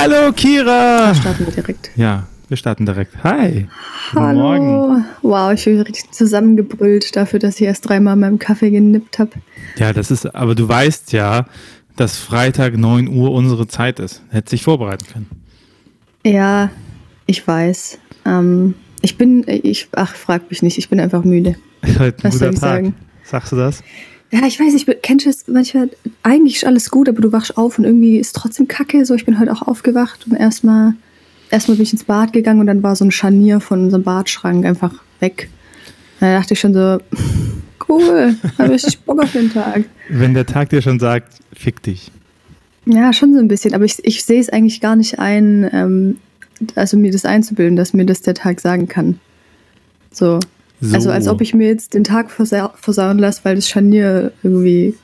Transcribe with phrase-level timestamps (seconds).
[0.00, 1.12] Hallo Kira!
[1.12, 1.90] Starten wir direkt.
[1.96, 3.24] Ja, wir starten direkt.
[3.24, 3.66] Hi.
[4.12, 4.38] Guten Hallo.
[4.40, 5.04] Morgen.
[5.22, 9.32] Wow, ich bin richtig zusammengebrüllt dafür, dass ich erst dreimal meinem Kaffee genippt habe.
[9.76, 11.46] Ja, das ist, aber du weißt ja,
[11.96, 14.22] dass Freitag 9 Uhr unsere Zeit ist.
[14.30, 15.26] Hätte sich vorbereiten können.
[16.24, 16.70] Ja,
[17.26, 17.98] ich weiß.
[18.24, 21.56] Ähm, ich bin, ich, ach, frag mich nicht, ich bin einfach müde.
[21.98, 22.70] Heute ein Was soll guter ich Tag.
[22.70, 22.94] sagen?
[23.24, 23.82] Sagst du das?
[24.30, 25.90] Ja, ich weiß, ich kennst das manchmal,
[26.22, 29.04] eigentlich ist alles gut, aber du wachst auf und irgendwie ist trotzdem kacke.
[29.06, 30.94] So, ich bin heute auch aufgewacht und erstmal,
[31.50, 34.66] erstmal bin ich ins Bad gegangen und dann war so ein Scharnier von unserem Badschrank
[34.66, 35.48] einfach weg.
[36.20, 36.98] Da dachte ich schon so,
[37.88, 39.84] cool, habe richtig Bock auf den Tag.
[40.10, 42.10] Wenn der Tag dir schon sagt, fick dich.
[42.84, 46.16] Ja, schon so ein bisschen, aber ich, ich sehe es eigentlich gar nicht ein, ähm,
[46.74, 49.20] also mir das einzubilden, dass mir das der Tag sagen kann.
[50.10, 50.38] So.
[50.80, 50.94] So.
[50.94, 54.94] Also als ob ich mir jetzt den Tag versa versauen lasse, weil das Scharnier irgendwie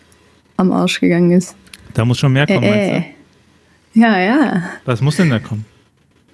[0.57, 1.57] am Arsch gegangen ist.
[1.95, 3.01] Da muss schon mehr kommen, Äh, meinst äh.
[3.95, 4.01] du?
[4.01, 4.63] Ja, ja.
[4.85, 5.65] Was muss denn da kommen?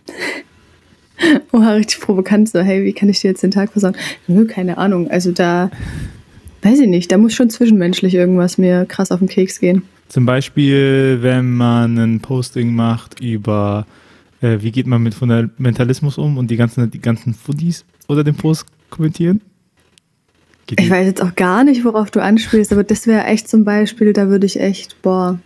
[1.52, 3.94] Oha, richtig provokant so, hey, wie kann ich dir jetzt den Tag versauen?
[4.26, 5.10] Nö, keine Ahnung.
[5.10, 5.70] Also da,
[6.62, 9.82] weiß ich nicht, da muss schon zwischenmenschlich irgendwas mir krass auf den Keks gehen.
[10.08, 13.86] Zum Beispiel, wenn man ein Posting macht über,
[14.40, 18.34] äh, wie geht man mit Fundamentalismus um und die ganzen, die ganzen Foodies oder den
[18.34, 19.40] Post kommentieren.
[20.66, 23.64] Geht Ich weiß jetzt auch gar nicht, worauf du anspielst, aber das wäre echt zum
[23.64, 25.40] Beispiel, da würde ich echt, boah.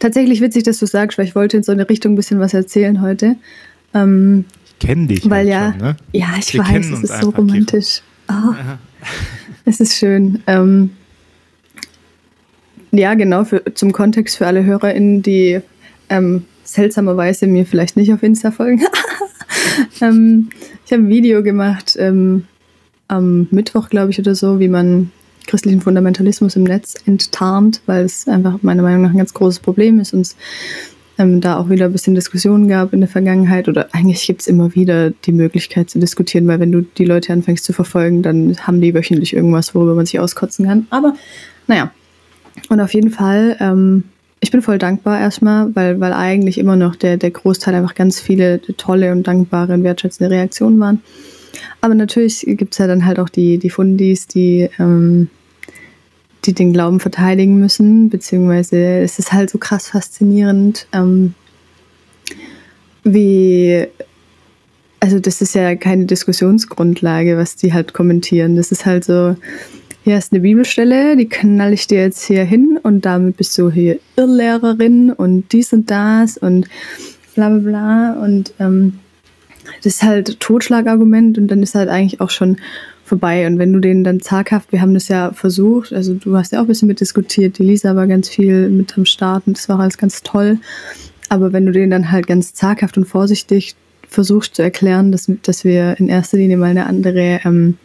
[0.00, 2.52] Tatsächlich witzig, dass du sagst, weil ich wollte in so eine Richtung ein bisschen was
[2.52, 3.36] erzählen heute.
[3.94, 5.96] Ähm, ich kenne dich weil halt ja, schon, ne?
[6.12, 8.02] ja, ich Wir weiß, es ist so romantisch.
[8.26, 8.78] Ah,
[9.64, 10.42] es ist schön.
[10.46, 10.90] Ähm,
[12.90, 15.60] ja, genau, für, zum Kontext für alle HörerInnen, die
[16.10, 18.82] ähm, seltsamerweise mir vielleicht nicht auf Insta folgen.
[20.00, 20.50] ähm,
[20.84, 22.46] ich habe ein Video gemacht ähm,
[23.12, 25.10] am Mittwoch, glaube ich, oder so, wie man
[25.46, 30.00] christlichen Fundamentalismus im Netz enttarnt, weil es einfach meiner Meinung nach ein ganz großes Problem
[30.00, 30.36] ist und es
[31.18, 34.46] ähm, da auch wieder ein bisschen Diskussionen gab in der Vergangenheit oder eigentlich gibt es
[34.46, 38.56] immer wieder die Möglichkeit zu diskutieren, weil wenn du die Leute anfängst zu verfolgen, dann
[38.60, 40.86] haben die wöchentlich irgendwas, worüber man sich auskotzen kann.
[40.88, 41.14] Aber
[41.66, 41.90] naja,
[42.70, 44.04] und auf jeden Fall, ähm,
[44.40, 48.20] ich bin voll dankbar erstmal, weil, weil eigentlich immer noch der, der Großteil einfach ganz
[48.20, 51.02] viele tolle und dankbare und wertschätzende Reaktionen waren.
[51.82, 55.28] Aber natürlich gibt es ja dann halt auch die, die Fundis, die, ähm,
[56.44, 61.34] die den Glauben verteidigen müssen, beziehungsweise es ist halt so krass faszinierend, ähm,
[63.02, 63.84] wie,
[65.00, 68.54] also das ist ja keine Diskussionsgrundlage, was die halt kommentieren.
[68.54, 69.34] Das ist halt so,
[70.04, 73.72] hier ist eine Bibelstelle, die knall ich dir jetzt hier hin und damit bist du
[73.72, 76.68] hier Irrlehrerin und dies und das und
[77.34, 79.00] bla bla bla und ähm,
[79.82, 82.56] das ist halt Totschlagargument und dann ist halt eigentlich auch schon
[83.04, 83.46] vorbei.
[83.46, 86.58] Und wenn du den dann zaghaft, wir haben das ja versucht, also du hast ja
[86.58, 89.78] auch ein bisschen mitdiskutiert, die Lisa war ganz viel mit am Start und das war
[89.80, 90.58] alles ganz toll.
[91.28, 93.74] Aber wenn du den dann halt ganz zaghaft und vorsichtig
[94.08, 97.78] versuchst zu erklären, dass, dass wir in erster Linie mal eine andere ähm,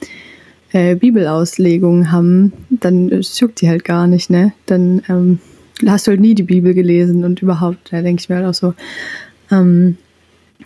[0.72, 4.54] äh, Bibelauslegung haben, dann äh, juckt die halt gar nicht, ne?
[4.66, 5.40] Dann ähm,
[5.86, 8.54] hast du halt nie die Bibel gelesen und überhaupt, da denke ich mir halt auch
[8.54, 8.74] so,
[9.52, 9.98] ähm,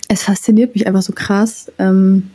[0.07, 2.29] es fasziniert mich einfach so krass, ähm,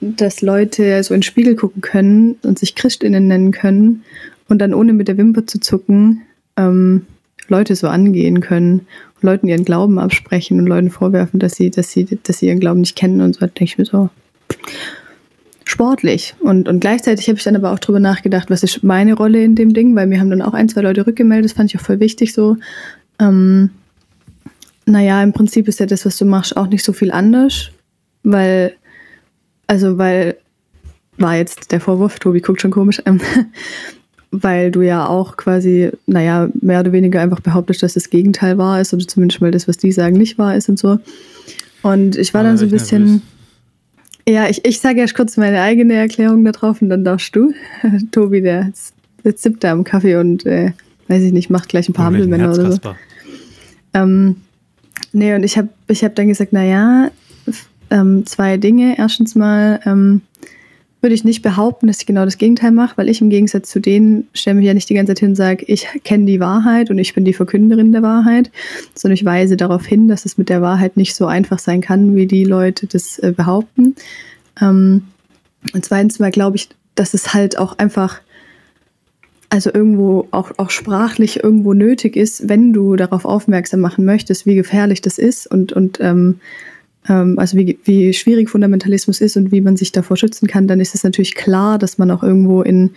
[0.00, 4.04] dass Leute so in den Spiegel gucken können und sich Christinnen nennen können
[4.48, 6.22] und dann ohne mit der Wimper zu zucken
[6.56, 7.06] ähm,
[7.48, 8.80] Leute so angehen können
[9.14, 12.60] und Leuten ihren Glauben absprechen und Leuten vorwerfen, dass sie, dass sie, dass sie ihren
[12.60, 14.10] Glauben nicht kennen und so, da denke ich mir so
[15.64, 16.34] sportlich.
[16.40, 19.54] Und, und gleichzeitig habe ich dann aber auch drüber nachgedacht, was ist meine Rolle in
[19.54, 21.84] dem Ding, weil mir haben dann auch ein, zwei Leute rückgemeldet, das fand ich auch
[21.84, 22.56] voll wichtig so.
[23.18, 23.70] Ähm,
[24.86, 27.70] naja, im Prinzip ist ja das, was du machst, auch nicht so viel anders,
[28.22, 28.74] weil,
[29.66, 30.36] also weil,
[31.18, 33.20] war jetzt der Vorwurf, Tobi guckt schon komisch, ähm,
[34.30, 38.80] weil du ja auch quasi, naja, mehr oder weniger einfach behauptest, dass das Gegenteil wahr
[38.80, 40.98] ist oder zumindest mal das, was die sagen, nicht wahr ist und so.
[41.82, 43.22] Und ich war dann so ein bisschen, nervös.
[44.28, 47.52] ja, ich, ich sage erst kurz meine eigene Erklärung darauf und dann darfst du.
[48.12, 48.72] Tobi, der,
[49.24, 50.72] der zippt da am Kaffee und, äh,
[51.08, 52.80] weiß ich nicht, macht gleich ein paar Hampelmänner oder so.
[53.94, 54.36] Ähm,
[55.12, 57.10] nee, und ich habe ich hab dann gesagt, naja,
[57.90, 58.98] ähm, zwei Dinge.
[58.98, 60.22] Erstens mal ähm,
[61.00, 63.80] würde ich nicht behaupten, dass ich genau das Gegenteil mache, weil ich im Gegensatz zu
[63.80, 66.90] denen stelle mich ja nicht die ganze Zeit hin und sage, ich kenne die Wahrheit
[66.90, 68.50] und ich bin die Verkünderin der Wahrheit,
[68.94, 72.16] sondern ich weise darauf hin, dass es mit der Wahrheit nicht so einfach sein kann,
[72.16, 73.94] wie die Leute das äh, behaupten.
[74.60, 75.04] Ähm,
[75.72, 78.20] und zweitens mal glaube ich, dass es halt auch einfach
[79.56, 84.54] also irgendwo auch, auch sprachlich irgendwo nötig ist, wenn du darauf aufmerksam machen möchtest, wie
[84.54, 86.40] gefährlich das ist und, und ähm,
[87.08, 90.78] ähm, also wie, wie schwierig Fundamentalismus ist und wie man sich davor schützen kann, dann
[90.78, 92.90] ist es natürlich klar, dass man auch irgendwo in,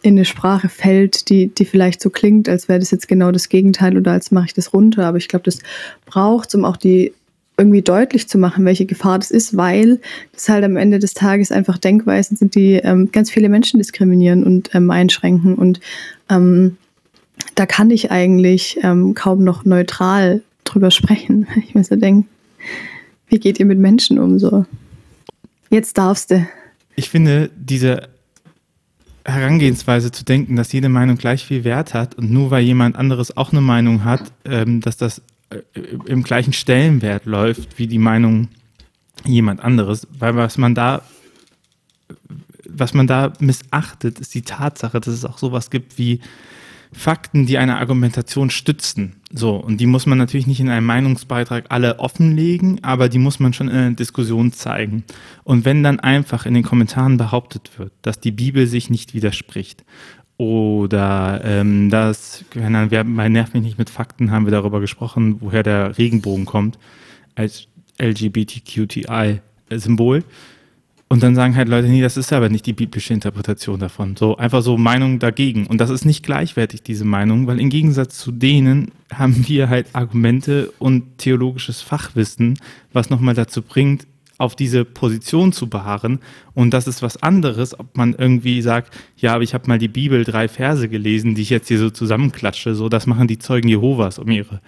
[0.00, 3.50] in eine Sprache fällt, die, die vielleicht so klingt, als wäre das jetzt genau das
[3.50, 5.04] Gegenteil oder als mache ich das runter.
[5.04, 5.58] Aber ich glaube, das
[6.06, 7.12] braucht es, um auch die
[7.58, 10.00] irgendwie deutlich zu machen, welche Gefahr das ist, weil
[10.32, 14.44] das halt am Ende des Tages einfach Denkweisen sind, die ähm, ganz viele Menschen diskriminieren
[14.44, 15.56] und ähm, einschränken.
[15.56, 15.80] Und
[16.30, 16.76] ähm,
[17.56, 21.46] da kann ich eigentlich ähm, kaum noch neutral drüber sprechen.
[21.56, 22.28] Ich mir so denke,
[23.28, 24.64] wie geht ihr mit Menschen um so?
[25.68, 26.46] Jetzt darfst du.
[26.94, 28.08] Ich finde, diese
[29.24, 33.36] Herangehensweise zu denken, dass jede Meinung gleich viel Wert hat und nur weil jemand anderes
[33.36, 35.22] auch eine Meinung hat, ähm, dass das
[36.06, 38.48] im gleichen Stellenwert läuft wie die Meinung
[39.24, 41.02] jemand anderes, weil was man da
[42.68, 46.20] was man da missachtet, ist die Tatsache, dass es auch sowas gibt wie
[46.92, 49.16] Fakten, die eine Argumentation stützen.
[49.30, 53.40] So, und die muss man natürlich nicht in einem Meinungsbeitrag alle offenlegen, aber die muss
[53.40, 55.04] man schon in einer Diskussion zeigen.
[55.44, 59.84] Und wenn dann einfach in den Kommentaren behauptet wird, dass die Bibel sich nicht widerspricht
[60.38, 65.64] oder ähm, das, wer, bei Nerv mich nicht mit Fakten haben wir darüber gesprochen, woher
[65.64, 66.78] der Regenbogen kommt,
[67.34, 67.66] als
[68.00, 70.24] LGBTQTI-Symbol.
[71.10, 74.14] Und dann sagen halt Leute, nee, das ist aber nicht die biblische Interpretation davon.
[74.14, 75.66] So einfach so Meinung dagegen.
[75.66, 79.88] Und das ist nicht gleichwertig, diese Meinung, weil im Gegensatz zu denen haben wir halt
[79.94, 82.60] Argumente und theologisches Fachwissen,
[82.92, 84.06] was nochmal dazu bringt,
[84.38, 86.20] auf diese Position zu beharren.
[86.54, 89.88] Und das ist was anderes, ob man irgendwie sagt, ja, aber ich habe mal die
[89.88, 92.74] Bibel drei Verse gelesen, die ich jetzt hier so zusammenklatsche.
[92.74, 94.60] So, das machen die Zeugen Jehovas, um ihre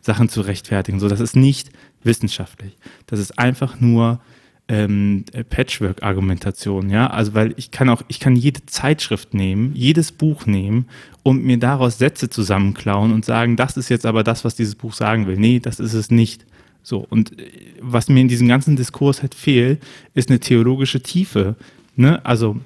[0.00, 1.00] Sachen zu rechtfertigen.
[1.00, 1.70] So, das ist nicht
[2.04, 2.78] wissenschaftlich.
[3.06, 4.20] Das ist einfach nur
[4.68, 7.08] ähm, Patchwork-Argumentation, ja.
[7.08, 10.86] Also weil ich kann auch, ich kann jede Zeitschrift nehmen, jedes Buch nehmen
[11.24, 14.94] und mir daraus Sätze zusammenklauen und sagen, das ist jetzt aber das, was dieses Buch
[14.94, 15.36] sagen will.
[15.36, 16.46] Nee, das ist es nicht.
[16.86, 17.50] So, und äh,
[17.80, 19.82] was mir in diesem ganzen Diskurs halt fehlt,
[20.14, 21.56] ist eine theologische Tiefe.
[21.96, 22.24] Ne?
[22.24, 22.60] Also,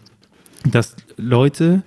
[0.70, 1.82] dass Leute,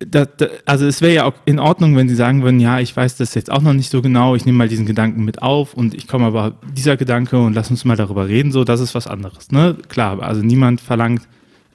[0.00, 2.96] da, da, also es wäre ja auch in Ordnung, wenn sie sagen würden, ja, ich
[2.96, 5.74] weiß das jetzt auch noch nicht so genau, ich nehme mal diesen Gedanken mit auf
[5.74, 8.96] und ich komme aber dieser Gedanke und lass uns mal darüber reden, so, das ist
[8.96, 9.52] was anderes.
[9.52, 9.76] Ne?
[9.88, 11.22] Klar, also niemand verlangt,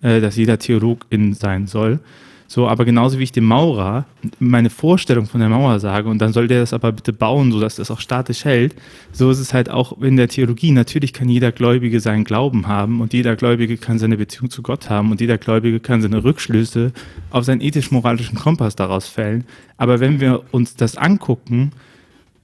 [0.01, 2.01] äh, dass jeder Theologin sein soll.
[2.47, 4.05] So, aber genauso wie ich dem Maurer
[4.39, 7.75] meine Vorstellung von der Mauer sage und dann soll der das aber bitte bauen, sodass
[7.75, 8.75] das auch statisch hält,
[9.11, 10.71] so ist es halt auch in der Theologie.
[10.71, 14.89] Natürlich kann jeder Gläubige seinen Glauben haben und jeder Gläubige kann seine Beziehung zu Gott
[14.89, 16.91] haben und jeder Gläubige kann seine Rückschlüsse
[17.31, 19.45] auf seinen ethisch-moralischen Kompass daraus fällen.
[19.77, 21.71] Aber wenn wir uns das angucken,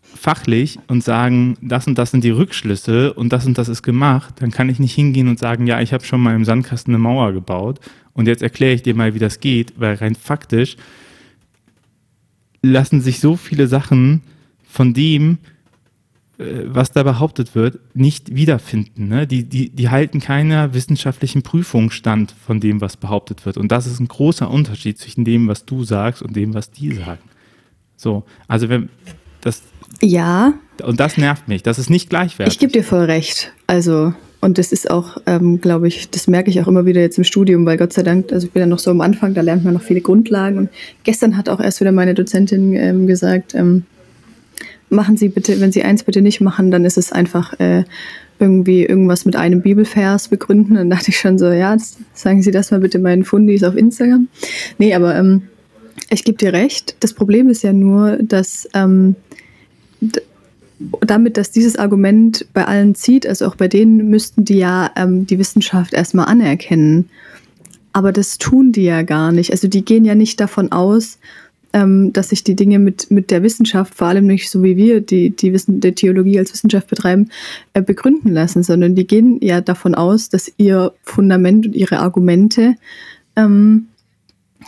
[0.02, 4.36] fachlich und sagen, das und das sind die Rückschlüsse und das und das ist gemacht,
[4.40, 7.02] dann kann ich nicht hingehen und sagen, ja, ich habe schon mal im Sandkasten eine
[7.02, 7.80] Mauer gebaut
[8.14, 10.76] und jetzt erkläre ich dir mal, wie das geht, weil rein faktisch
[12.62, 14.22] lassen sich so viele Sachen
[14.64, 15.40] von dem,
[16.38, 19.08] äh, was da behauptet wird, nicht wiederfinden.
[19.08, 19.28] Ne?
[19.28, 23.58] Die, die, die halten keiner wissenschaftlichen Prüfung stand von dem, was behauptet wird.
[23.58, 26.94] Und das ist ein großer Unterschied zwischen dem, was du sagst und dem, was die
[26.94, 27.22] sagen.
[27.96, 28.90] So, also wenn
[29.42, 29.62] das.
[30.02, 30.54] Ja.
[30.84, 31.64] Und das nervt mich.
[31.64, 32.54] Das ist nicht gleichwertig.
[32.54, 33.54] Ich gebe dir voll recht.
[33.68, 37.20] Also und das ist auch, ähm, glaube ich, das merke ich auch immer wieder jetzt
[37.20, 39.42] im Studium, weil Gott sei Dank, also ich bin ja noch so am Anfang, da
[39.42, 40.58] lernt man noch viele Grundlagen.
[40.58, 40.70] Und
[41.04, 43.84] gestern hat auch erst wieder meine Dozentin ähm, gesagt, ähm,
[44.90, 47.84] machen Sie bitte, wenn Sie eins bitte nicht machen, dann ist es einfach äh,
[48.40, 50.74] irgendwie irgendwas mit einem Bibelvers begründen.
[50.74, 51.78] Dann dachte ich schon so, ja,
[52.16, 54.28] sagen Sie das mal bitte meinen Fundis auf Instagram.
[54.80, 55.44] Nee, aber ähm,
[56.10, 56.96] ich gebe dir recht.
[57.00, 59.16] Das Problem ist ja nur, dass ähm,
[61.02, 65.28] damit, dass dieses Argument bei allen zieht, also auch bei denen, müssten die ja ähm,
[65.28, 67.10] die Wissenschaft erstmal anerkennen.
[67.94, 69.52] Aber das tun die ja gar nicht.
[69.52, 71.20] Also die gehen ja nicht davon aus,
[71.74, 75.02] ähm, dass sich die Dinge mit, mit der Wissenschaft, vor allem nicht so wie wir,
[75.02, 77.30] die, die, Wissen, die Theologie als Wissenschaft betreiben,
[77.74, 82.76] äh, begründen lassen, sondern die gehen ja davon aus, dass ihr Fundament und ihre Argumente
[83.36, 83.88] ähm,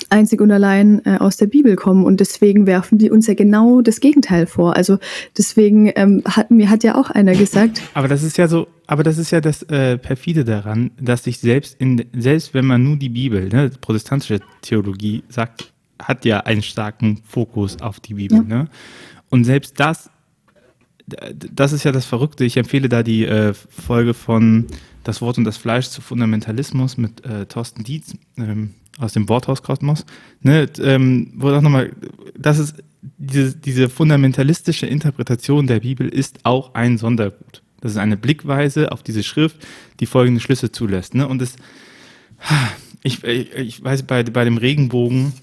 [0.10, 3.82] einzig und allein äh, aus der Bibel kommen und deswegen werfen die uns ja genau
[3.82, 4.76] das Gegenteil vor.
[4.76, 4.98] Also
[5.38, 7.82] deswegen ähm, hat mir hat ja auch einer gesagt.
[7.94, 11.40] Aber das ist ja so, aber das ist ja das äh, perfide daran, dass sich
[11.40, 16.64] selbst in selbst wenn man nur die Bibel, ne, protestantische Theologie sagt, hat ja einen
[16.64, 18.44] starken Fokus auf die Bibel, ja.
[18.44, 18.68] ne?
[19.30, 20.10] Und selbst das
[21.06, 22.46] das ist ja das Verrückte.
[22.46, 24.68] Ich empfehle da die äh, Folge von
[25.04, 28.16] Das Wort und das Fleisch zu Fundamentalismus mit äh, Thorsten Dietz.
[28.38, 30.06] Ähm, aus dem Worthauskosmos,
[30.42, 31.92] ne, ähm, wo auch nochmal,
[32.38, 32.76] das ist,
[33.18, 37.62] diese, diese fundamentalistische Interpretation der Bibel ist auch ein Sondergut.
[37.82, 39.58] Das ist eine Blickweise auf diese Schrift,
[40.00, 41.16] die folgende Schlüsse zulässt.
[41.16, 41.28] Ne?
[41.28, 41.58] Und es,
[43.04, 45.34] ich, ich weiß, bei, bei dem Regenbogen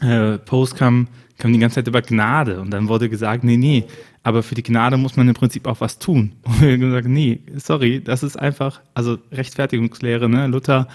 [0.00, 1.08] äh, Post kam,
[1.38, 3.84] kam die ganze Zeit über Gnade und dann wurde gesagt, nee, nee,
[4.22, 6.32] aber für die Gnade muss man im Prinzip auch was tun.
[6.44, 10.46] Und wir haben gesagt, nee, sorry, das ist einfach, also Rechtfertigungslehre, ne?
[10.46, 10.86] Luther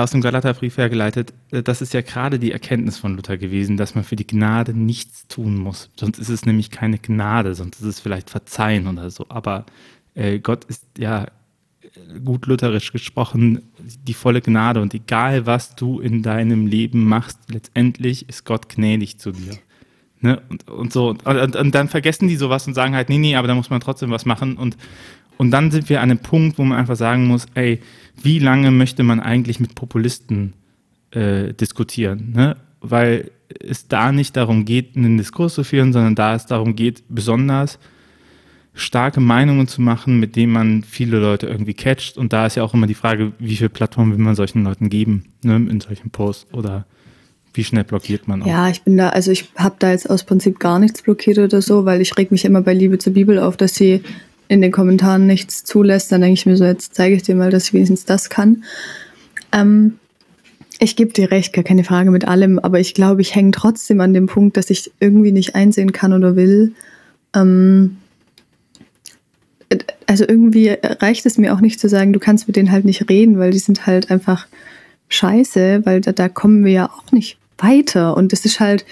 [0.00, 3.94] aus dem Galaterbrief hergeleitet, äh, das ist ja gerade die Erkenntnis von Luther gewesen, dass
[3.94, 5.90] man für die Gnade nichts tun muss.
[5.96, 9.26] Sonst ist es nämlich keine Gnade, sonst ist es vielleicht Verzeihen oder so.
[9.28, 9.66] Aber
[10.14, 11.26] äh, Gott ist ja
[12.24, 18.28] gut lutherisch gesprochen die volle Gnade und egal was du in deinem Leben machst, letztendlich
[18.28, 19.58] ist Gott gnädig zu dir.
[20.20, 20.40] Ne?
[20.48, 21.08] Und, und so.
[21.08, 23.70] Und, und, und, dann vergessen die sowas und sagen halt, nee, nee, aber da muss
[23.70, 24.56] man trotzdem was machen.
[24.56, 24.76] Und,
[25.38, 27.80] und dann sind wir an einem Punkt, wo man einfach sagen muss, ey,
[28.22, 30.52] wie lange möchte man eigentlich mit Populisten
[31.10, 32.32] äh, diskutieren?
[32.34, 32.56] Ne?
[32.80, 37.02] Weil es da nicht darum geht, einen Diskurs zu führen, sondern da es darum geht,
[37.08, 37.78] besonders
[38.74, 42.16] starke Meinungen zu machen, mit denen man viele Leute irgendwie catcht.
[42.16, 44.88] Und da ist ja auch immer die Frage, wie viel Plattform will man solchen Leuten
[44.88, 46.86] geben, ne, in solchen Posts oder
[47.54, 48.46] wie schnell blockiert man auch?
[48.46, 51.60] Ja, ich bin da, also ich habe da jetzt aus Prinzip gar nichts blockiert oder
[51.60, 54.02] so, weil ich reg mich immer bei Liebe zur Bibel auf, dass sie
[54.52, 56.12] in den Kommentaren nichts zulässt.
[56.12, 58.64] Dann denke ich mir so, jetzt zeige ich dir mal, dass ich wenigstens das kann.
[59.50, 59.94] Ähm,
[60.78, 64.00] ich gebe dir recht, gar keine Frage mit allem, aber ich glaube, ich hänge trotzdem
[64.00, 66.74] an dem Punkt, dass ich irgendwie nicht einsehen kann oder will,
[67.34, 67.96] ähm,
[70.06, 73.08] also irgendwie reicht es mir auch nicht zu sagen, du kannst mit denen halt nicht
[73.08, 74.46] reden, weil die sind halt einfach
[75.08, 78.16] scheiße, weil da, da kommen wir ja auch nicht weiter.
[78.16, 78.84] Und das ist halt,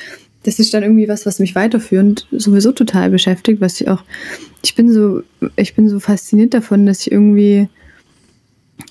[0.44, 4.02] das ist dann irgendwie was, was mich weiterführend sowieso total beschäftigt, was ich auch,
[4.62, 5.22] ich bin so,
[5.56, 7.68] ich bin so fasziniert davon, dass ich irgendwie,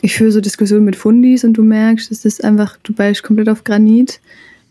[0.02, 3.50] ich führe so Diskussionen mit Fundis und du merkst, es ist einfach, du beißt komplett
[3.50, 4.20] auf Granit.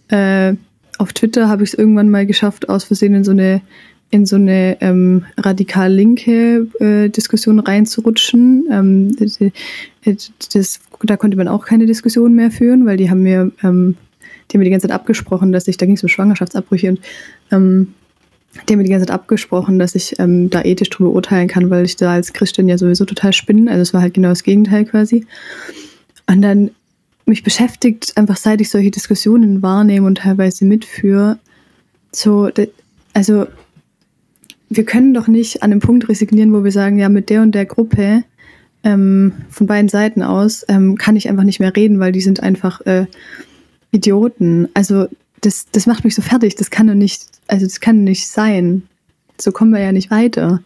[0.09, 0.55] Äh,
[0.99, 3.63] auf Twitter habe ich es irgendwann mal geschafft, aus Versehen in so eine
[4.11, 8.67] in so eine ähm, radikal linke äh, Diskussion reinzurutschen.
[8.71, 9.39] Ähm, das,
[10.55, 13.97] das, da konnte man auch keine Diskussion mehr führen, weil die haben mir, ähm,
[14.51, 17.01] die haben mir die ganze Zeit abgesprochen, dass ich, da ging es um Schwangerschaftsabbrüche und
[17.51, 17.95] ähm,
[18.55, 21.71] die haben mir die ganze Zeit abgesprochen, dass ich ähm, da ethisch drüber urteilen kann,
[21.71, 23.71] weil ich da als Christin ja sowieso total spinne.
[23.71, 25.27] Also es war halt genau das Gegenteil quasi.
[26.27, 26.71] Und dann
[27.27, 31.39] mich beschäftigt einfach, seit ich solche Diskussionen wahrnehme und teilweise mitführe,
[32.11, 32.51] so,
[33.13, 33.47] also
[34.71, 37.55] wir können doch nicht an einem Punkt resignieren, wo wir sagen, ja, mit der und
[37.55, 38.25] der Gruppe
[38.83, 42.43] ähm, von beiden Seiten aus ähm, kann ich einfach nicht mehr reden, weil die sind
[42.43, 43.07] einfach äh,
[43.91, 44.69] Idioten.
[44.75, 45.09] Also
[45.41, 46.55] das, das macht mich so fertig.
[46.57, 48.83] Das kann doch nicht, also das kann nicht sein.
[49.41, 50.63] So kommen wir ja nicht weiter.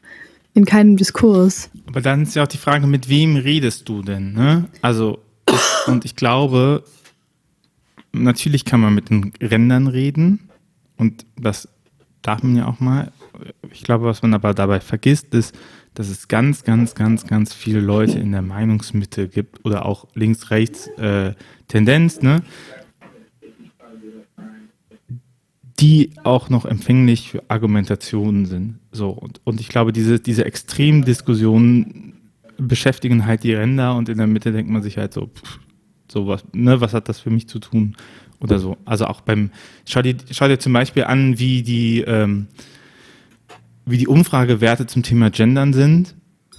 [0.55, 1.71] In keinem Diskurs.
[1.87, 4.35] Aber dann ist ja auch die Frage, mit wem redest du denn?
[4.35, 4.69] Ne?
[4.83, 5.19] Also,
[5.87, 6.85] und ich glaube,
[8.13, 10.51] natürlich kann man mit den Rändern reden
[10.99, 11.69] und das
[12.21, 13.13] darf man ja auch mal
[13.71, 15.55] ich glaube, was man aber dabei vergisst, ist,
[15.95, 20.89] dass es ganz, ganz, ganz, ganz viele Leute in der Meinungsmitte gibt oder auch links-rechts
[20.99, 21.35] äh,
[21.69, 22.43] Tendenz, ne?
[25.83, 28.79] Die auch noch empfänglich für Argumentationen sind.
[28.93, 32.15] So, und, und ich glaube, diese, diese extremen Diskussionen
[32.57, 35.59] beschäftigen halt die Ränder und in der Mitte denkt man sich halt so, pff,
[36.11, 37.97] so was, ne, was hat das für mich zu tun?
[38.39, 38.77] Oder so.
[38.85, 39.51] Also auch beim,
[39.85, 42.47] schau dir, schau dir zum Beispiel an, wie die ähm,
[43.85, 46.15] wie die Umfragewerte zum Thema Gendern sind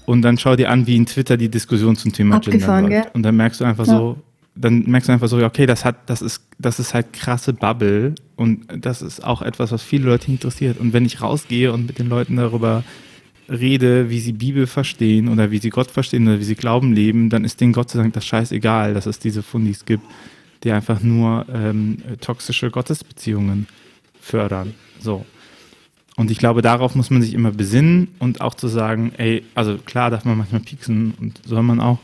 [0.05, 3.15] und dann schau dir an, wie in Twitter die Diskussion zum Thema Gendern läuft.
[3.15, 3.97] Und dann merkst du einfach ja.
[3.97, 4.17] so,
[4.55, 8.13] dann merkst du einfach so, okay, das hat, das ist, das ist halt krasse Bubble
[8.35, 10.79] und das ist auch etwas, was viele Leute interessiert.
[10.79, 12.83] Und wenn ich rausgehe und mit den Leuten darüber
[13.49, 17.29] rede, wie sie Bibel verstehen oder wie sie Gott verstehen oder wie sie Glauben leben,
[17.29, 20.03] dann ist denen Gott sei Dank das scheißegal, dass es diese Fundis gibt,
[20.63, 23.67] die einfach nur ähm, toxische Gottesbeziehungen
[24.21, 24.73] fördern.
[24.99, 25.25] So.
[26.15, 29.77] Und ich glaube, darauf muss man sich immer besinnen und auch zu sagen, ey, also
[29.77, 31.97] klar darf man manchmal pieksen und soll man auch.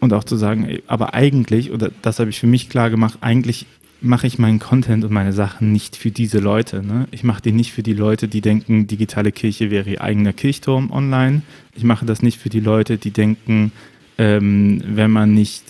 [0.00, 3.66] Und auch zu sagen, aber eigentlich, oder das habe ich für mich klar gemacht, eigentlich
[4.00, 6.84] mache ich meinen Content und meine Sachen nicht für diese Leute.
[6.84, 7.08] Ne?
[7.10, 10.92] Ich mache die nicht für die Leute, die denken, digitale Kirche wäre ihr eigener Kirchturm
[10.92, 11.42] online.
[11.74, 13.72] Ich mache das nicht für die Leute, die denken,
[14.16, 15.64] ähm, wenn man nicht,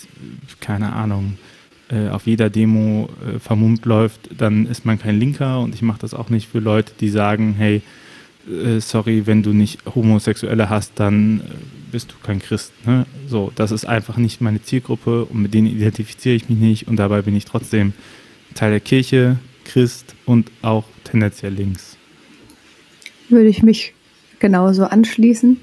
[0.59, 1.37] keine Ahnung,
[1.89, 5.99] äh, auf jeder Demo äh, vermummt läuft, dann ist man kein Linker und ich mache
[5.99, 7.81] das auch nicht für Leute, die sagen, hey,
[8.47, 11.43] äh, sorry, wenn du nicht Homosexuelle hast, dann äh,
[11.91, 12.71] bist du kein Christ.
[12.85, 13.05] Ne?
[13.27, 16.97] So, das ist einfach nicht meine Zielgruppe und mit denen identifiziere ich mich nicht und
[16.97, 17.93] dabei bin ich trotzdem
[18.55, 21.97] Teil der Kirche, Christ und auch tendenziell links.
[23.29, 23.93] Würde ich mich
[24.39, 25.57] genauso anschließen.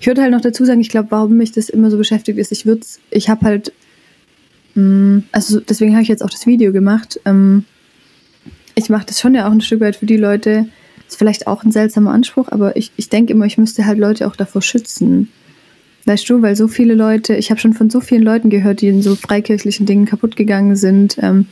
[0.00, 2.52] Ich würde halt noch dazu sagen, ich glaube, warum mich das immer so beschäftigt ist,
[2.52, 3.72] ich würde ich habe halt
[4.78, 7.20] Mm, also deswegen habe ich jetzt auch das Video gemacht.
[7.24, 7.64] Ähm,
[8.76, 10.68] ich mache das schon ja auch ein Stück weit für die Leute.
[11.08, 14.28] Ist vielleicht auch ein seltsamer Anspruch, aber ich, ich denke immer, ich müsste halt Leute
[14.28, 15.32] auch davor schützen.
[16.08, 18.88] Weißt du, weil so viele Leute, ich habe schon von so vielen Leuten gehört, die
[18.88, 21.44] in so freikirchlichen Dingen kaputt gegangen sind, ähm,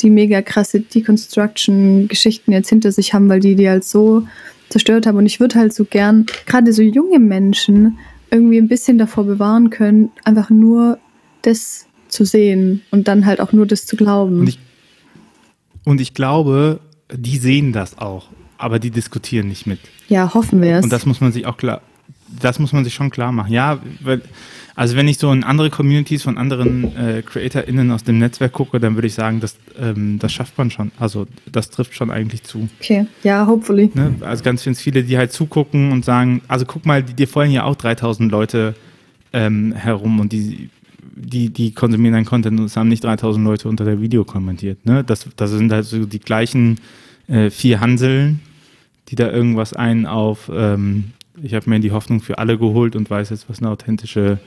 [0.00, 4.26] die mega krasse Deconstruction-Geschichten jetzt hinter sich haben, weil die die halt so
[4.70, 5.18] zerstört haben.
[5.18, 7.98] Und ich würde halt so gern, gerade so junge Menschen,
[8.30, 10.98] irgendwie ein bisschen davor bewahren können, einfach nur
[11.42, 14.40] das zu sehen und dann halt auch nur das zu glauben.
[14.40, 14.58] Und ich,
[15.84, 16.80] und ich glaube,
[17.12, 19.80] die sehen das auch, aber die diskutieren nicht mit.
[20.08, 20.84] Ja, hoffen wir es.
[20.84, 21.82] Und das muss man sich auch klar,
[22.40, 23.52] das muss man sich schon klar machen.
[23.52, 24.22] Ja, weil,
[24.74, 28.78] also wenn ich so in andere Communities von anderen äh, CreatorInnen aus dem Netzwerk gucke,
[28.78, 30.92] dann würde ich sagen, das, ähm, das schafft man schon.
[30.98, 32.68] Also das trifft schon eigentlich zu.
[32.80, 33.90] Okay, ja, hopefully.
[33.94, 34.14] Ne?
[34.20, 37.64] Also ganz, viele, die halt zugucken und sagen, also guck mal, die, dir folgen ja
[37.64, 38.74] auch 3000 Leute
[39.32, 40.70] ähm, herum und die,
[41.16, 44.86] die, die konsumieren deinen Content und es haben nicht 3000 Leute unter der Video kommentiert.
[44.86, 45.02] Ne?
[45.02, 46.78] Das, das sind halt so die gleichen
[47.26, 48.40] äh, vier Hanseln,
[49.08, 53.08] die da irgendwas ein auf, ähm, ich habe mir die Hoffnung für alle geholt und
[53.10, 54.38] weiß jetzt, was eine authentische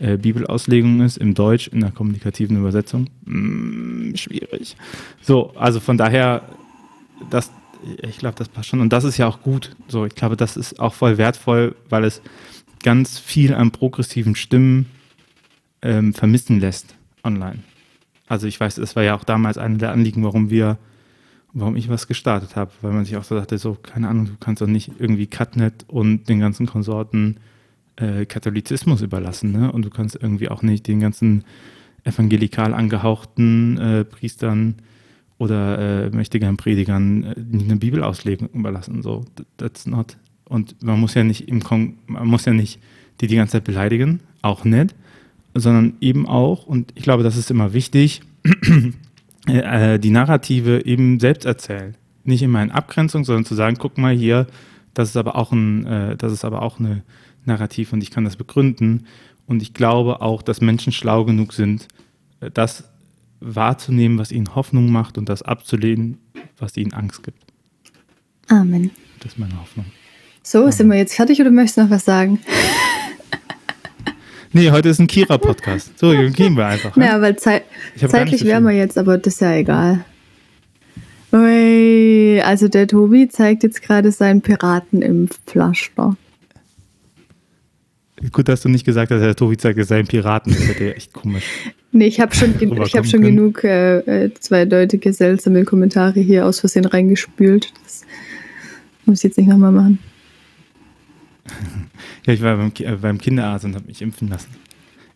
[0.00, 3.08] äh, Bibelauslegung ist, im Deutsch, in der kommunikativen Übersetzung.
[3.24, 4.76] Mm, schwierig.
[5.22, 6.42] So, also von daher,
[7.30, 7.50] das,
[8.02, 8.80] ich glaube, das passt schon.
[8.80, 9.74] Und das ist ja auch gut.
[9.88, 12.22] So, ich glaube, das ist auch voll wertvoll, weil es
[12.82, 14.86] ganz viel an progressiven Stimmen
[15.82, 17.60] ähm, vermissen lässt online.
[18.26, 20.78] Also ich weiß, das war ja auch damals eine der Anliegen, warum wir,
[21.54, 24.32] warum ich was gestartet habe, weil man sich auch so dachte, so, keine Ahnung, du
[24.38, 27.38] kannst doch nicht irgendwie Cutnet und den ganzen Konsorten
[27.96, 29.70] äh, Katholizismus überlassen, ne?
[29.70, 31.44] Und du kannst irgendwie auch nicht den ganzen
[32.02, 34.74] evangelikal angehauchten äh, Priestern
[35.38, 37.34] oder äh, mächtigen Predigern äh,
[37.64, 39.02] eine Bibelauslegung überlassen.
[39.02, 39.24] So,
[39.56, 40.16] that's not.
[40.46, 42.80] Und man muss ja nicht im Kon man muss ja nicht
[43.20, 44.94] die die ganze Zeit beleidigen, auch nicht,
[45.54, 48.22] sondern eben auch, und ich glaube, das ist immer wichtig,
[49.46, 51.96] äh, die Narrative eben selbst erzählen.
[52.24, 54.46] Nicht immer in Abgrenzung, sondern zu sagen, guck mal hier,
[54.94, 57.02] das ist aber auch ein, äh, das ist aber auch eine
[57.44, 59.06] Narrativ und ich kann das begründen.
[59.46, 61.88] Und ich glaube auch, dass Menschen schlau genug sind,
[62.40, 62.84] äh, das
[63.40, 66.18] wahrzunehmen, was ihnen Hoffnung macht und das abzulehnen,
[66.58, 67.42] was ihnen Angst gibt.
[68.48, 68.90] Amen.
[69.20, 69.86] Das ist meine Hoffnung.
[70.42, 70.72] So, Amen.
[70.72, 72.38] sind wir jetzt fertig oder möchtest du noch was sagen?
[74.54, 75.98] Nee, heute ist ein Kira-Podcast.
[75.98, 76.94] So, gehen wir einfach.
[76.94, 77.06] Ne?
[77.06, 77.62] Ja, weil zei
[77.96, 80.04] zeitlich so wären wir jetzt, aber das ist ja egal.
[81.32, 86.16] Ui, also der Tobi zeigt jetzt gerade seinen Piraten im Pflaster.
[88.30, 90.52] Gut, dass du nicht gesagt hast, der Tobi zeigt seinen Piraten.
[90.52, 91.44] Das wäre ja echt komisch.
[91.96, 96.58] Nee, ich habe schon, ich hab schon genug äh, äh, zweideutige, seltsame Kommentare hier aus
[96.58, 97.72] Versehen reingespült.
[97.84, 98.02] Das
[99.04, 100.00] muss ich jetzt nicht nochmal machen.
[102.26, 104.50] Ja, ich war beim, äh, beim Kinderarzt und habe mich impfen lassen.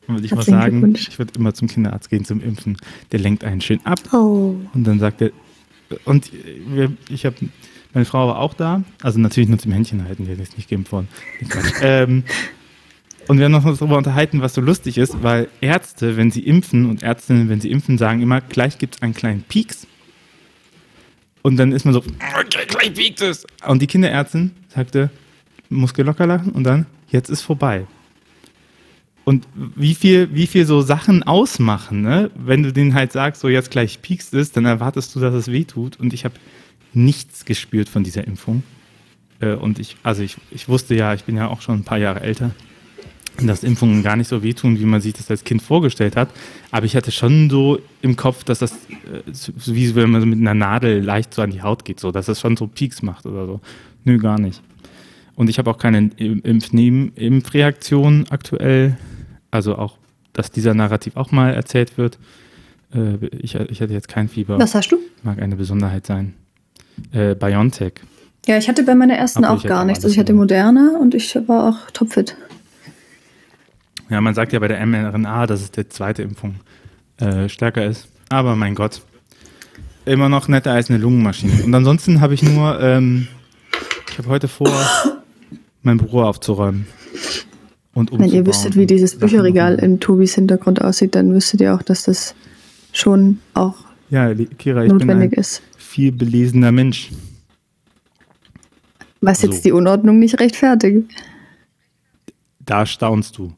[0.07, 2.79] Und ich muss sagen, ich würde immer zum Kinderarzt gehen zum Impfen.
[3.13, 4.01] Der lenkt einen schön ab.
[4.13, 4.57] Oh.
[4.73, 5.31] Und dann sagt er,
[6.05, 6.31] und
[6.67, 7.37] wir, ich habe,
[7.93, 10.93] meine Frau war auch da, also natürlich nur zum Händchen halten, der ist nicht geimpft
[10.93, 11.09] worden.
[11.83, 12.25] ähm,
[13.27, 16.87] und wir haben noch darüber unterhalten, was so lustig ist, weil Ärzte, wenn sie impfen
[16.87, 19.87] und Ärztinnen, wenn sie impfen, sagen immer, gleich gibt es einen kleinen Pieks.
[21.43, 23.47] Und dann ist man so, okay, gleich piekt es.
[23.67, 25.11] Und die Kinderärztin sagte,
[25.69, 27.87] Muskel locker lachen und dann, jetzt ist vorbei.
[29.29, 32.31] Und wie viel, wie viel so Sachen ausmachen, ne?
[32.35, 35.53] Wenn du denen halt sagst, so jetzt gleich piekst es, dann erwartest du, dass es
[35.53, 36.01] weh tut.
[36.01, 36.35] Und ich habe
[36.95, 38.63] nichts gespürt von dieser Impfung.
[39.41, 41.99] Äh, und ich, also ich, ich wusste ja, ich bin ja auch schon ein paar
[41.99, 42.53] Jahre älter,
[43.43, 46.31] dass Impfungen gar nicht so wehtun, wie man sich das als Kind vorgestellt hat.
[46.71, 49.23] Aber ich hatte schon so im Kopf, dass das, äh,
[49.67, 52.41] wie wenn man mit einer Nadel leicht so an die Haut geht, so, dass das
[52.41, 53.61] schon so Peaks macht oder so.
[54.05, 54.63] Nö, gar nicht.
[55.39, 58.97] Und ich habe auch keine Impfreaktion aktuell.
[59.53, 59.97] Also auch,
[60.33, 62.19] dass dieser Narrativ auch mal erzählt wird.
[62.93, 64.59] Äh, ich, ich hatte jetzt kein Fieber.
[64.59, 64.99] Was hast du?
[65.23, 66.35] Mag eine Besonderheit sein.
[67.13, 67.93] Äh, BioNTech.
[68.49, 70.05] Ja, ich hatte bei meiner ersten auch gar nichts.
[70.05, 72.37] Also ich hatte Moderna und ich war auch topfit.
[74.11, 76.57] Ja, man sagt ja bei der mRNA, dass es der zweite Impfung
[77.19, 78.09] äh, stärker ist.
[78.29, 79.03] Aber mein Gott,
[80.05, 81.63] immer noch netter als eine Lungenmaschine.
[81.63, 83.29] Und ansonsten habe ich nur, ähm,
[84.11, 84.69] ich habe heute vor,
[85.89, 86.87] mein Büro aufzuräumen.
[87.95, 91.83] Und Wenn ihr wüsstet, wie dieses Bücherregal in Tobis Hintergrund aussieht, dann wüsstet ihr auch,
[91.83, 92.35] dass das
[92.93, 93.75] schon auch
[94.11, 95.63] ja, Kira, ich notwendig bin ein ist.
[95.77, 97.11] Viel belesener Mensch.
[99.21, 99.63] Was jetzt so.
[99.63, 101.11] die Unordnung nicht rechtfertigt.
[102.61, 103.53] Da staunst du.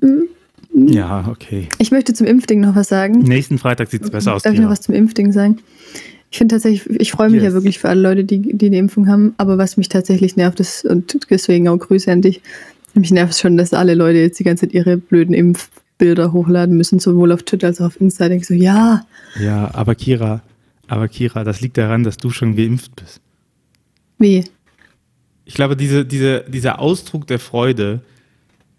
[0.00, 0.28] Mhm.
[0.74, 1.68] Ja, okay.
[1.78, 3.20] Ich möchte zum Impfding noch was sagen.
[3.20, 4.42] Nächsten Freitag sieht es besser aus.
[4.42, 5.58] Darf ich noch was zum Impfding sagen?
[6.32, 7.52] Ich finde tatsächlich, ich freue mich yes.
[7.52, 10.60] ja wirklich für alle Leute, die, die die Impfung haben, aber was mich tatsächlich nervt
[10.60, 12.40] ist, und deswegen auch Grüße an dich,
[12.94, 17.00] mich nervt schon, dass alle Leute jetzt die ganze Zeit ihre blöden Impfbilder hochladen müssen,
[17.00, 18.24] sowohl auf Twitter als auch auf Insta.
[18.24, 19.04] Ich denke so, ja.
[19.38, 20.40] Ja, aber Kira,
[20.88, 23.20] aber Kira, das liegt daran, dass du schon geimpft bist.
[24.18, 24.44] Wie?
[25.44, 28.00] Ich glaube, diese, diese, dieser Ausdruck der Freude,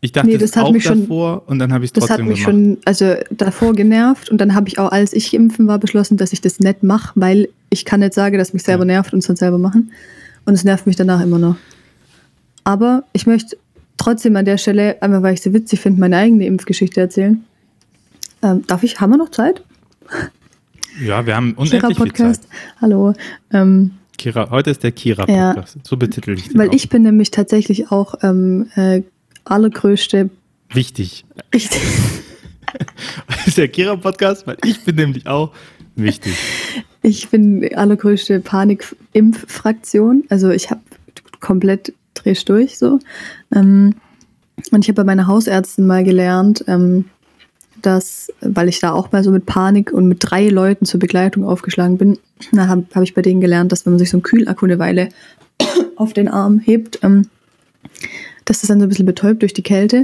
[0.03, 2.25] ich dachte nee, das hat auch mich davor schon, und dann habe ich es trotzdem
[2.25, 2.39] gemacht.
[2.39, 2.83] Das hat mich gemacht.
[2.95, 6.33] schon, also davor genervt und dann habe ich auch, als ich impfen war, beschlossen, dass
[6.33, 8.95] ich das nicht mache, weil ich kann nicht sagen, dass mich selber ja.
[8.95, 9.93] nervt und es dann selber machen.
[10.45, 11.55] Und es nervt mich danach immer noch.
[12.65, 13.55] Aber ich möchte
[13.95, 17.41] trotzdem an der Stelle, einmal weil ich es so witzig finde, meine eigene Impfgeschichte erzählen.
[18.41, 19.63] Ähm, darf ich, haben wir noch Zeit?
[21.01, 21.97] Ja, wir haben unendlich viel Zeit.
[21.97, 22.47] Podcast.
[22.81, 23.13] Hallo.
[23.53, 25.77] Ähm, Kira, heute ist der Kira-Podcast.
[25.83, 26.73] So betitel ich den weil auch.
[26.73, 29.01] ich bin nämlich tatsächlich auch ähm, äh,
[29.45, 30.29] allergrößte.
[30.71, 31.25] Wichtig.
[31.53, 31.81] Richtig.
[33.27, 35.53] Das ist der Kira-Podcast, weil ich bin nämlich auch
[35.95, 36.35] wichtig.
[37.01, 40.23] Ich bin die allergrößte Panik-Impf-Fraktion.
[40.29, 40.81] Also ich habe
[41.39, 42.99] komplett drehst durch so.
[43.53, 43.95] Ähm,
[44.71, 47.05] und ich habe bei meiner Hausärztin mal gelernt, ähm,
[47.81, 51.43] dass, weil ich da auch mal so mit Panik und mit drei Leuten zur Begleitung
[51.43, 52.17] aufgeschlagen bin,
[52.51, 54.79] da habe hab ich bei denen gelernt, dass wenn man sich so einen Kühlakku eine
[54.79, 55.09] Weile
[55.97, 57.27] auf den Arm hebt, ähm,
[58.45, 60.03] dass das dann so ein bisschen betäubt durch die Kälte.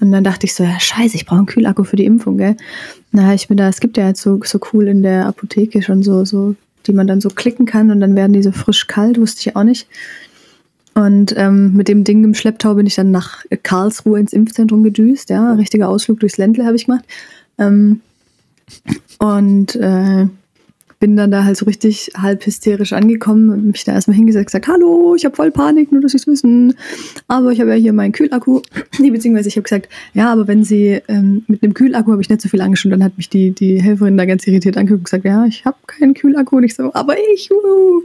[0.00, 2.56] Und dann dachte ich so, ja scheiße, ich brauche einen Kühlakku für die Impfung, gell?
[3.12, 6.02] Na, ich bin da, es gibt ja jetzt so, so cool in der Apotheke schon
[6.02, 6.54] so, so,
[6.86, 9.56] die man dann so klicken kann und dann werden die so frisch kalt, wusste ich
[9.56, 9.86] auch nicht.
[10.94, 15.30] Und ähm, mit dem Ding im Schlepptau bin ich dann nach Karlsruhe ins Impfzentrum gedüst,
[15.30, 17.04] ja, richtiger Ausflug durchs Ländle habe ich gemacht.
[17.58, 18.00] Ähm,
[19.18, 20.26] und äh,
[21.00, 24.68] bin dann da halt so richtig halb hysterisch angekommen und mich da erstmal hingesetzt gesagt,
[24.68, 26.74] hallo, ich habe voll Panik, nur dass Sie es wissen.
[27.26, 28.60] Aber ich habe ja hier meinen Kühlakku.
[28.98, 32.28] Nee, beziehungsweise ich habe gesagt, ja, aber wenn Sie ähm, mit einem Kühlakku habe ich
[32.28, 32.84] nicht so viel Angst.
[32.84, 35.64] Und dann hat mich die, die Helferin da ganz irritiert angeguckt und gesagt, ja, ich
[35.64, 36.58] habe keinen Kühlakku.
[36.58, 37.50] Und ich so, aber ich.
[37.50, 38.02] Uh.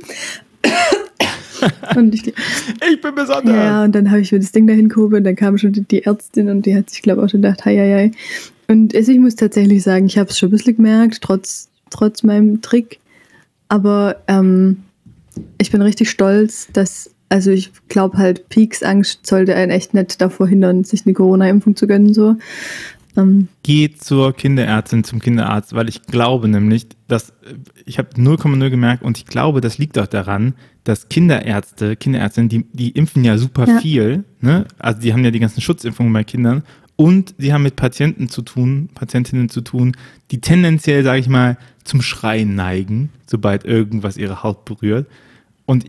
[1.98, 3.54] und ich, Ich bin besonders.
[3.54, 5.82] ja, und dann habe ich mir das Ding dahin gehoben und dann kam schon die,
[5.82, 8.12] die Ärztin und die hat sich, glaube ich, auch schon gedacht, hei, hei, hei.
[8.68, 12.24] Und also ich muss tatsächlich sagen, ich habe es schon ein bisschen gemerkt, trotz, trotz
[12.24, 13.00] meinem Trick.
[13.68, 14.84] Aber ähm,
[15.58, 20.48] ich bin richtig stolz, dass, also ich glaube halt, Peaks-Angst sollte einen echt nicht davor
[20.48, 22.14] hindern, sich eine Corona-Impfung zu gönnen.
[22.14, 22.36] So.
[23.18, 28.70] Ähm, Geht zur Kinderärztin, zum Kinderarzt, weil ich glaube nämlich, dass äh, ich habe 0,0
[28.70, 33.38] gemerkt und ich glaube, das liegt auch daran, dass Kinderärzte, Kinderärztinnen, die, die impfen ja
[33.38, 33.80] super Ja.
[33.80, 34.66] viel, ne?
[34.78, 36.64] Also die haben ja die ganzen Schutzimpfungen bei Kindern
[36.96, 39.96] und sie haben mit Patienten zu tun, Patientinnen zu tun,
[40.32, 45.08] die tendenziell, sage ich mal, zum Schreien neigen, sobald irgendwas ihre Haut berührt.
[45.66, 45.86] Und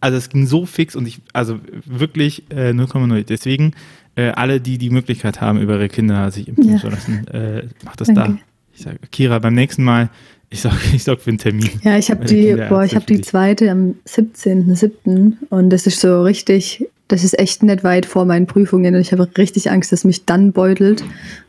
[0.00, 3.22] also es ging so fix und ich, also wirklich äh, 0,0.
[3.24, 3.72] Deswegen,
[4.16, 6.78] äh, alle, die die Möglichkeit haben, über ihre Kinder sich impfen Ja.
[6.78, 8.20] zu lassen, äh, macht das Danke.
[8.32, 8.38] da.
[8.74, 10.10] Ich sage, Kira, beim nächsten Mal,
[10.50, 11.70] ich sag, ich sag für einen Termin.
[11.84, 15.34] ja, ich habe die, boah, ich habe die zweite am 17.07.
[15.50, 19.12] und das ist so richtig, das ist echt nicht weit vor meinen Prüfungen und ich
[19.12, 21.04] habe richtig Angst, dass mich dann beutelt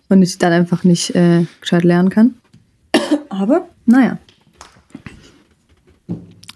[0.09, 2.33] und ich dann einfach nicht äh, gescheit lernen kann.
[3.29, 4.17] Aber, naja.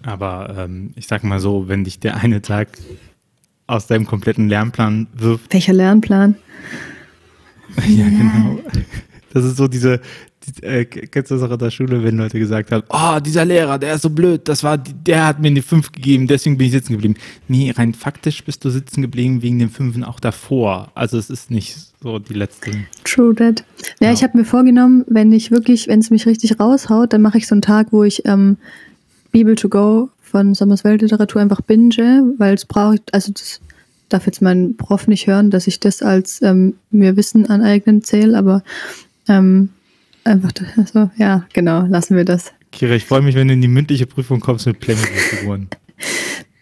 [0.02, 2.68] Aber ähm, ich sag mal so, wenn dich der eine Tag
[3.66, 6.36] aus deinem kompletten Lernplan wirft, Welcher Lernplan?
[7.88, 8.60] ja, genau.
[9.32, 10.02] Das ist so diese,
[10.46, 13.44] die, äh, kennst du das auch in der Schule, wenn Leute gesagt haben, oh, dieser
[13.44, 16.66] Lehrer, der ist so blöd, das war, der hat mir eine 5 gegeben, deswegen bin
[16.68, 17.14] ich sitzen geblieben.
[17.48, 20.90] Nee, rein faktisch bist du sitzen geblieben wegen den Fünfen auch davor.
[20.94, 22.70] Also es ist nicht so die letzte.
[23.04, 23.64] True that.
[24.00, 24.12] Ja, Ja.
[24.12, 27.46] ich habe mir vorgenommen, wenn ich wirklich, wenn es mich richtig raushaut, dann mache ich
[27.46, 28.56] so einen Tag, wo ich ähm,
[29.32, 33.60] Bibel to go von Sommers Weltliteratur einfach binge, weil es braucht, also das
[34.08, 38.36] darf jetzt mein Prof nicht hören, dass ich das als ähm, mir Wissen aneignen zähle,
[38.38, 38.62] aber
[39.28, 39.70] ähm,
[40.28, 42.52] einfach, also, ja, genau, lassen wir das.
[42.70, 45.68] Kira, ich freue mich, wenn du in die mündliche Prüfung kommst mit Playmobil-Figuren.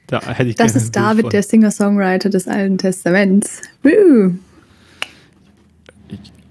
[0.08, 1.30] Da hätte ich Das ist David, von.
[1.30, 3.60] der Singer-Songwriter des Alten Testaments.
[3.82, 4.34] Woo.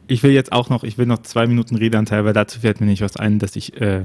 [0.07, 2.87] Ich will jetzt auch noch, ich will noch zwei Minuten Redeanteil, weil dazu fällt mir
[2.87, 4.03] nicht was ein, dass ich, äh,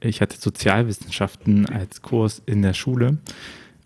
[0.00, 3.18] ich hatte Sozialwissenschaften als Kurs in der Schule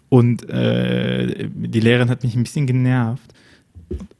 [0.09, 3.33] und äh, die Lehrerin hat mich ein bisschen genervt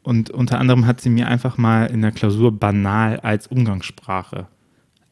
[0.02, 4.46] und unter anderem hat sie mir einfach mal in der Klausur banal als Umgangssprache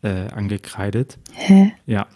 [0.02, 1.18] äh, angekreidet.
[1.32, 1.72] Hä?
[1.86, 2.06] Ja.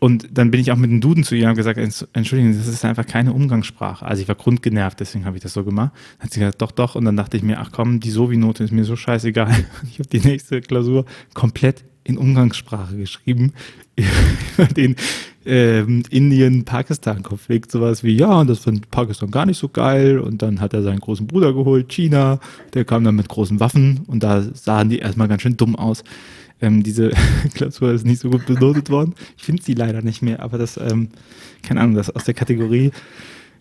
[0.00, 2.56] Und dann bin ich auch mit dem Duden zu ihr und habe gesagt, "Entsch- Entschuldigung,
[2.56, 4.04] das ist einfach keine Umgangssprache.
[4.06, 5.90] Also ich war grundgenervt, deswegen habe ich das so gemacht.
[6.18, 6.94] Dann hat sie gesagt, doch, doch.
[6.94, 9.52] Und dann dachte ich mir, ach komm, die Sovi-Note ist mir so scheißegal.
[9.90, 13.52] Ich habe die nächste Klausur komplett in Umgangssprache geschrieben
[14.56, 14.94] über den
[15.48, 17.72] ähm, Indien-Pakistan-Konflikt.
[17.72, 20.18] Sowas wie, ja, das fand Pakistan gar nicht so geil.
[20.18, 22.38] Und dann hat er seinen großen Bruder geholt, China.
[22.74, 26.04] Der kam dann mit großen Waffen und da sahen die erstmal ganz schön dumm aus.
[26.60, 27.12] Ähm, diese
[27.54, 29.14] Klausur ist nicht so gut benotet worden.
[29.36, 31.08] Ich finde sie leider nicht mehr, aber das, ähm,
[31.62, 32.90] keine Ahnung, das aus der Kategorie.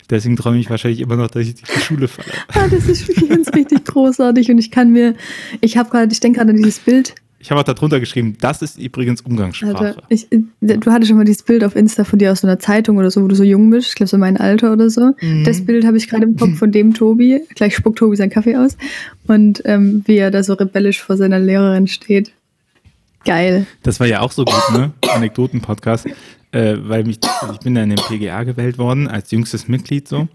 [0.10, 2.32] Deswegen träume ich wahrscheinlich immer noch, dass ich die Schule falle.
[2.50, 5.15] Ah, das ist ganz richtig großartig und ich kann mir,
[5.62, 8.62] ich habe gerade, ich denke gerade an dieses Bild, Ich habe auch darunter geschrieben, das
[8.63, 9.78] ist übrigens Umgangssprache.
[9.78, 12.58] Alter, ich, du hattest schon mal dieses Bild auf Insta von dir aus so einer
[12.58, 15.12] Zeitung oder so, wo du so jung bist, ich glaube so mein Alter oder so.
[15.21, 15.43] Mhm.
[15.43, 17.41] Das Bild habe ich gerade im Kopf von dem Tobi.
[17.56, 18.76] Gleich spuckt Tobi seinen Kaffee aus
[19.28, 22.32] und ähm, wie er da so rebellisch vor seiner Lehrerin steht.
[23.23, 23.67] Geil.
[23.84, 24.91] Das war ja auch so gut, ne?
[25.13, 26.08] Anekdoten-Podcast.
[26.52, 27.19] Äh, weil mich,
[27.52, 30.28] ich bin da in den PGA gewählt worden, als jüngstes Mitglied so.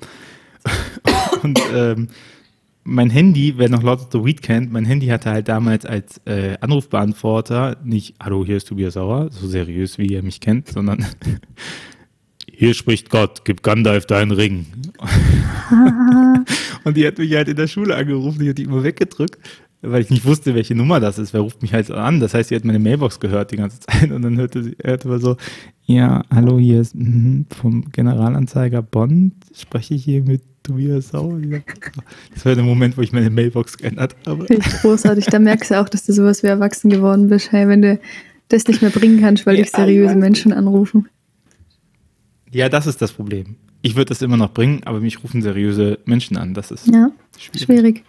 [1.42, 2.08] Und ähm,
[2.84, 6.20] mein Handy, wer noch Lord of the Weed kennt, mein Handy hatte halt damals als
[6.26, 11.04] äh, Anrufbeantworter nicht Hallo, hier ist Tobias Sauer, so seriös wie ihr mich kennt, sondern
[12.54, 14.66] Hier spricht Gott, gib Gandalf deinen Ring.
[16.84, 19.38] und die hat mich halt in der Schule angerufen, die hat die immer weggedrückt,
[19.80, 21.32] weil ich nicht wusste, welche Nummer das ist.
[21.32, 22.20] Wer ruft mich halt an?
[22.20, 25.08] Das heißt, sie hat meine Mailbox gehört die ganze Zeit und dann hörte sie hörte
[25.08, 25.36] mal so,
[25.86, 31.40] ja, hallo, hier ist mm, vom Generalanzeiger Bonn, spreche ich hier mit Tobias Sauer.
[32.34, 34.46] Das war der Moment, wo ich meine Mailbox geändert habe.
[34.82, 37.98] Großartig, da merkst du auch, dass du sowas wie erwachsen geworden bist, hey, wenn du
[38.48, 41.08] das nicht mehr bringen kannst, weil ja, dich seriöse Menschen anrufen.
[42.50, 43.56] Ja, das ist das Problem.
[43.80, 46.54] Ich würde das immer noch bringen, aber mich rufen seriöse Menschen an.
[46.54, 47.64] Das ist ja, schwierig.
[47.64, 48.04] schwierig.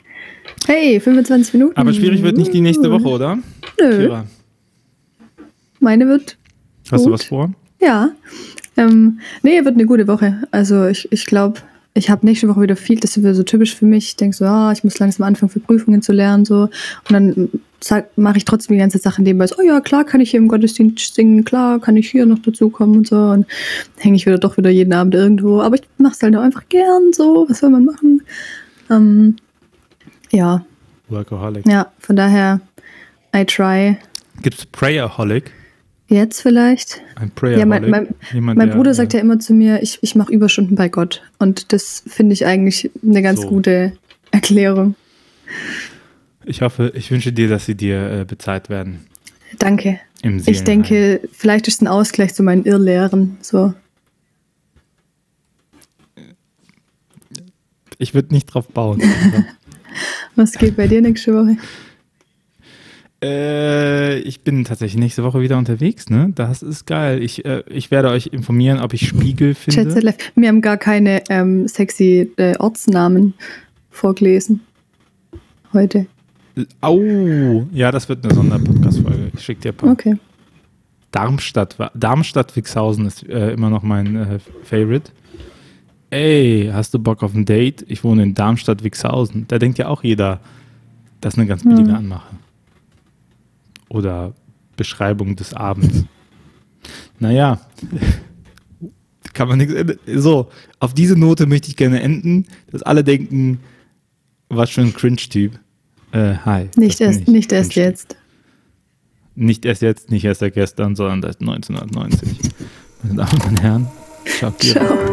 [0.67, 1.77] Hey, 25 Minuten.
[1.77, 3.39] Aber schwierig wird nicht die nächste Woche, oder?
[3.79, 3.97] Nö.
[3.97, 4.27] Kira.
[5.79, 6.37] Meine wird.
[6.91, 7.07] Hast gut.
[7.07, 7.53] du was vor?
[7.81, 8.11] Ja.
[8.77, 10.43] Ähm, nee, wird eine gute Woche.
[10.51, 11.59] Also ich, ich glaube,
[11.95, 14.07] ich habe nächste Woche wieder viel, das ist so typisch für mich.
[14.07, 16.43] Ich denke so, ah, ich muss langsam anfangen, für Prüfungen zu lernen.
[16.43, 17.49] so Und dann
[18.15, 20.47] mache ich trotzdem die ganze Sache nebenbei so, oh ja, klar kann ich hier im
[20.47, 23.17] Gottesdienst singen, klar kann ich hier noch dazukommen und so.
[23.17, 23.45] Und
[23.99, 25.61] hänge ich wieder doch wieder jeden Abend irgendwo.
[25.61, 27.45] Aber ich mache es halt auch einfach gern so.
[27.47, 28.23] Was soll man machen?
[28.89, 29.35] Ähm,
[30.31, 30.65] ja.
[31.09, 31.67] Workaholic.
[31.67, 32.59] Ja, von daher,
[33.35, 33.97] I try.
[34.41, 35.51] Gibt es Prayerholic?
[36.07, 37.01] Jetzt vielleicht.
[37.15, 37.59] Ein Prayer.
[37.59, 40.31] Ja, mein, mein, Jemand, mein Bruder der, sagt ja immer zu mir, ich, ich mache
[40.31, 41.21] Überstunden bei Gott.
[41.39, 43.47] Und das finde ich eigentlich eine ganz so.
[43.47, 43.93] gute
[44.31, 44.95] Erklärung.
[46.45, 49.05] Ich hoffe, ich wünsche dir, dass sie dir äh, bezahlt werden.
[49.59, 49.99] Danke.
[50.23, 53.37] ich denke, vielleicht ist es ein Ausgleich zu meinen Irrlehren.
[53.41, 53.73] So.
[57.97, 59.01] Ich würde nicht drauf bauen.
[60.35, 61.57] Was geht bei dir nächste Woche?
[63.23, 66.33] Äh, ich bin tatsächlich nächste Woche wieder unterwegs, ne?
[66.35, 67.23] Das ist geil.
[67.23, 70.13] Ich, äh, ich werde euch informieren, ob ich Spiegel finde.
[70.35, 73.33] Wir haben gar keine ähm, sexy äh, Ortsnamen
[73.89, 74.59] vorgelesen.
[75.71, 76.05] Heute.
[76.81, 79.31] Au, ja, das wird eine Sonderpodcast-Folge.
[79.33, 79.91] Ich schicke dir ein paar.
[79.91, 80.17] Okay.
[81.11, 85.11] Darmstadt, Darmstadt Wixhausen ist äh, immer noch mein äh, Favorite.
[86.09, 87.85] Ey, hast du Bock auf ein Date?
[87.87, 89.45] Ich wohne in Darmstadt Wixhausen.
[89.47, 90.41] Da denkt ja auch jeder,
[91.21, 91.95] das ist eine ganz billige hm.
[91.95, 92.42] Anmache
[93.93, 94.33] oder
[94.75, 96.03] Beschreibung des Abends.
[97.19, 97.61] Naja,
[99.33, 99.73] kann man nichts.
[100.07, 103.59] So, auf diese Note möchte ich gerne enden, dass alle denken,
[104.49, 105.59] was für ein Cringe-Typ.
[106.11, 106.69] Äh, hi.
[106.75, 108.17] Nicht erst, nicht erst jetzt.
[109.35, 112.37] Nicht erst jetzt, nicht erst seit gestern, sondern seit 1990.
[113.03, 113.87] Meine Damen und Herren,
[114.25, 114.51] ciao.
[114.59, 115.12] ciao.